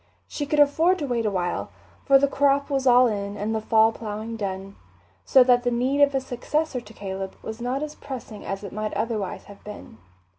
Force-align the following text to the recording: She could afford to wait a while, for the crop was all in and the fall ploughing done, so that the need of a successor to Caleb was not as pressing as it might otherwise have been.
She 0.27 0.47
could 0.47 0.59
afford 0.59 0.97
to 0.97 1.05
wait 1.05 1.27
a 1.27 1.29
while, 1.29 1.69
for 2.05 2.17
the 2.17 2.27
crop 2.27 2.71
was 2.71 2.87
all 2.87 3.05
in 3.05 3.37
and 3.37 3.53
the 3.53 3.61
fall 3.61 3.91
ploughing 3.91 4.35
done, 4.35 4.75
so 5.25 5.43
that 5.43 5.61
the 5.61 5.69
need 5.69 6.01
of 6.01 6.15
a 6.15 6.19
successor 6.19 6.81
to 6.81 6.93
Caleb 6.95 7.35
was 7.43 7.61
not 7.61 7.83
as 7.83 7.93
pressing 7.93 8.43
as 8.43 8.63
it 8.63 8.73
might 8.73 8.95
otherwise 8.95 9.43
have 9.43 9.63
been. 9.63 9.99